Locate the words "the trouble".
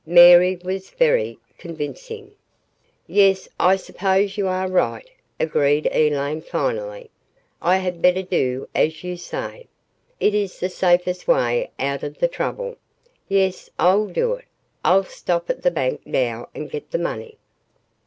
12.17-12.77